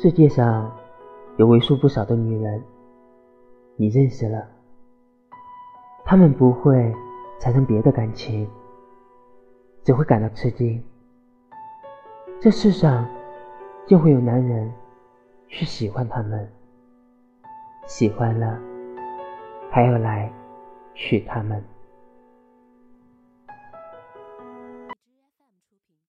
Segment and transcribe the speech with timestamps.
[0.00, 0.70] 世界上
[1.38, 2.62] 有为数不少的女人
[3.74, 4.46] 你认识了。
[6.04, 6.94] 她们不会
[7.40, 8.48] 产生别的感情
[9.82, 10.80] 只会感到吃惊。
[12.38, 13.04] 这世上
[13.88, 14.72] 就会有男人
[15.48, 16.48] 去喜欢她们
[17.84, 18.56] 喜欢了
[19.68, 20.32] 还要来
[20.94, 21.60] 娶她们。